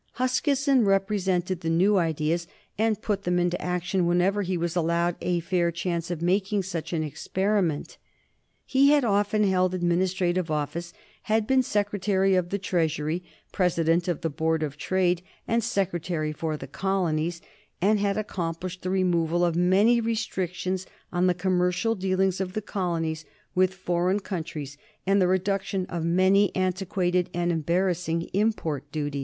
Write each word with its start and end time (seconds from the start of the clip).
Huskisson 0.13 0.83
represented 0.83 1.61
the 1.61 1.69
new 1.69 1.97
ideas, 1.97 2.47
and 2.75 2.99
put 3.03 3.21
them 3.21 3.37
into 3.37 3.61
action 3.61 4.07
whenever 4.07 4.41
he 4.41 4.57
was 4.57 4.75
allowed 4.75 5.15
a 5.21 5.41
fair 5.41 5.71
chance 5.71 6.09
of 6.09 6.23
making 6.23 6.63
such 6.63 6.91
an 6.91 7.03
experiment. 7.03 7.99
He 8.65 8.89
had 8.89 9.05
often 9.05 9.43
held 9.43 9.75
administrative 9.75 10.49
office, 10.49 10.91
had 11.29 11.45
been 11.45 11.61
Secretary 11.61 12.33
of 12.33 12.49
the 12.49 12.57
Treasury, 12.57 13.21
President 13.51 14.07
of 14.07 14.21
the 14.21 14.31
Board 14.31 14.63
of 14.63 14.75
Trade, 14.75 15.21
and 15.47 15.63
Secretary 15.63 16.31
for 16.31 16.57
the 16.57 16.65
Colonies, 16.65 17.39
and 17.79 17.99
had 17.99 18.17
accomplished 18.17 18.81
the 18.81 18.89
removal 18.89 19.45
of 19.45 19.55
many 19.55 20.01
restrictions 20.01 20.87
on 21.13 21.27
the 21.27 21.35
commercial 21.35 21.93
dealings 21.93 22.41
of 22.41 22.53
the 22.53 22.61
colonies 22.63 23.23
with 23.53 23.75
foreign 23.75 24.19
countries 24.19 24.79
and 25.05 25.21
the 25.21 25.27
reduction 25.27 25.85
of 25.89 26.03
many 26.03 26.49
antiquated 26.55 27.29
and 27.35 27.51
embarrassing 27.51 28.23
import 28.33 28.91
duties. 28.91 29.19